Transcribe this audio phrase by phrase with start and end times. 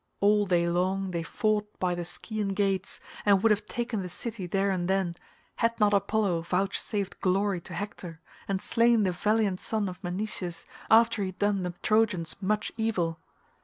[0.19, 4.47] All day long they fought by the Scaean gates and would have taken the city
[4.47, 5.13] there and then,
[5.57, 11.21] had not Apollo vouchsafed glory to Hector and slain the valiant son of Menoetius after
[11.21, 13.19] he had done the Trojans much evil.